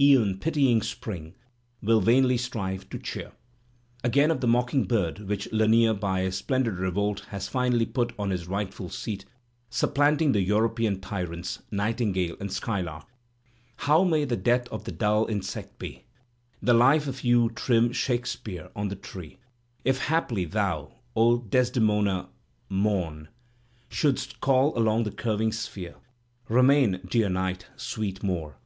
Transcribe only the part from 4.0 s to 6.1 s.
Again, of the mocking bird (which Lanier